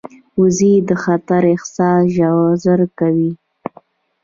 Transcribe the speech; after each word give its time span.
وزې 0.39 0.73
د 0.89 0.91
خطر 1.03 1.43
احساس 1.53 2.03
ژر 2.63 2.81
کوي 2.99 3.31